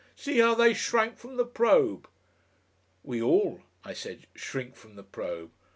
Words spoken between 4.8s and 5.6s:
the probe."